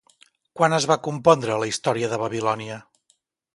Quan 0.59 0.75
es 0.77 0.87
va 0.91 0.97
compondre 1.09 1.59
la 1.65 1.69
Història 1.73 2.11
de 2.15 2.21
Babilònia? 2.25 2.81